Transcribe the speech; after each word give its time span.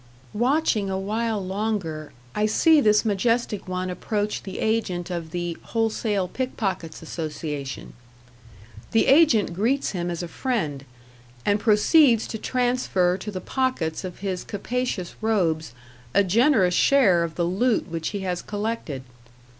Watching 0.33 0.89
a 0.89 0.97
while 0.97 1.45
longer, 1.45 2.11
I 2.33 2.47
see 2.47 2.81
this 2.81 3.05
majestic 3.05 3.67
one 3.67 3.87
approach 3.91 4.41
the 4.41 4.57
agent 4.57 5.11
of 5.11 5.29
the 5.29 5.57
Wholesale 5.61 6.27
Pickpockets' 6.27 7.03
Association. 7.03 7.93
The 8.93 9.05
agent 9.05 9.53
greets 9.53 9.91
him 9.91 10.09
as 10.09 10.23
a 10.23 10.27
friend, 10.27 10.85
and 11.45 11.59
proceeds 11.59 12.25
to 12.29 12.39
transfer 12.39 13.15
to 13.19 13.29
the 13.29 13.39
pockets 13.41 14.03
of 14.03 14.21
his 14.25 14.43
capacious 14.43 15.13
robes 15.21 15.71
a 16.15 16.23
generous 16.23 16.73
share 16.73 17.23
of 17.23 17.35
the 17.35 17.45
loot 17.45 17.87
which 17.87 18.07
he 18.09 18.21
has 18.21 18.41
collected. 18.41 19.03